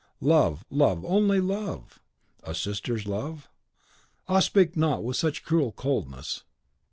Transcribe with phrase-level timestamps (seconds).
[0.19, 2.01] "Love, love, only love!"
[2.41, 3.47] "A sister's love?"
[4.27, 6.43] "Ah, speak not with such cruel coldness!"